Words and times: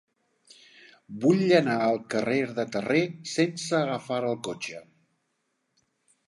Vull 1.25 1.43
anar 1.57 1.75
al 1.87 1.99
carrer 2.13 2.37
de 2.61 2.65
Terré 2.77 3.03
sense 3.35 3.77
agafar 3.81 4.19
el 4.31 4.41
cotxe. 4.49 4.83